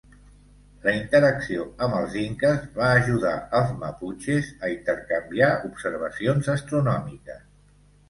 La 0.85 0.93
interacció 0.99 1.65
amb 1.87 1.97
els 1.99 2.15
inques 2.23 2.65
va 2.79 2.89
ajudar 3.03 3.35
als 3.61 3.77
maputxes 3.85 4.53
a 4.67 4.75
intercanviar 4.79 5.55
observacions 5.71 6.55
astronòmiques. 6.59 7.51